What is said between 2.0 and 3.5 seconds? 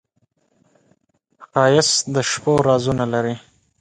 د شپو رازونه لري